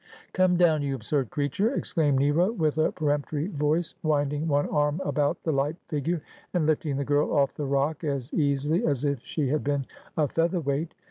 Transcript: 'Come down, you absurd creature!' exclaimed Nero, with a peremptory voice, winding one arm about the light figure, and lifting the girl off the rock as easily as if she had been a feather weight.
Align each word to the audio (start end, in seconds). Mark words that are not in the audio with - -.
'Come 0.33 0.57
down, 0.57 0.81
you 0.81 0.95
absurd 0.95 1.29
creature!' 1.29 1.75
exclaimed 1.75 2.17
Nero, 2.17 2.51
with 2.51 2.79
a 2.79 2.91
peremptory 2.91 3.45
voice, 3.49 3.93
winding 4.01 4.47
one 4.47 4.67
arm 4.69 4.99
about 5.05 5.43
the 5.43 5.51
light 5.51 5.75
figure, 5.85 6.23
and 6.55 6.65
lifting 6.65 6.97
the 6.97 7.05
girl 7.05 7.31
off 7.31 7.53
the 7.53 7.67
rock 7.67 8.03
as 8.03 8.33
easily 8.33 8.83
as 8.83 9.05
if 9.05 9.19
she 9.23 9.49
had 9.49 9.63
been 9.63 9.85
a 10.17 10.27
feather 10.27 10.59
weight. 10.59 10.95